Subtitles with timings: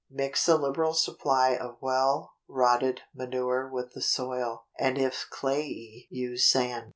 [0.09, 6.49] Mix a liberal supply of well rotted manure with the soil, and if clayey, use
[6.49, 6.89] sand.